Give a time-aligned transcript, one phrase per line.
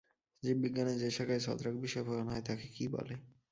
[0.43, 3.15] জীববিজ্ঞানের যে শাখায় ছত্রাক বিষয়ে পড়ানো হয় তাকে কী বলে?